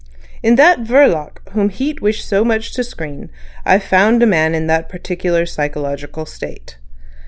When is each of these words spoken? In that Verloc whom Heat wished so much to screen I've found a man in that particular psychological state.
In 0.41 0.55
that 0.55 0.79
Verloc 0.79 1.47
whom 1.51 1.69
Heat 1.69 2.01
wished 2.01 2.27
so 2.27 2.43
much 2.43 2.73
to 2.73 2.83
screen 2.83 3.29
I've 3.67 3.83
found 3.83 4.23
a 4.23 4.25
man 4.25 4.55
in 4.55 4.65
that 4.65 4.89
particular 4.89 5.45
psychological 5.45 6.25
state. 6.25 6.77